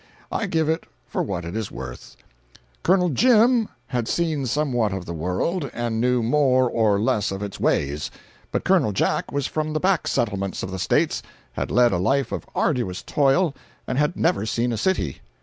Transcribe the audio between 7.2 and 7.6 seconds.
of its